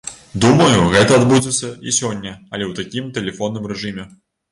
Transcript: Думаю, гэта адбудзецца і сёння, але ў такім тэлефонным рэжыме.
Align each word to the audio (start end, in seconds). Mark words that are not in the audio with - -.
Думаю, 0.43 0.79
гэта 0.93 1.11
адбудзецца 1.19 1.69
і 1.87 1.93
сёння, 1.97 2.31
але 2.53 2.63
ў 2.69 2.71
такім 2.79 3.13
тэлефонным 3.19 3.69
рэжыме. 3.73 4.09